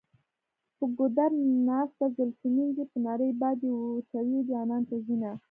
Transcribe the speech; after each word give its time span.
په 0.77 0.85
ګودر 0.97 1.31
ناسته 1.67 2.05
زلفې 2.15 2.47
مینځي 2.55 2.85
په 2.91 2.97
نري 3.05 3.29
باد 3.41 3.57
یې 3.65 3.71
وچوي 3.95 4.39
جانان 4.49 4.81
ته 4.89 4.95
ځینه. 5.05 5.31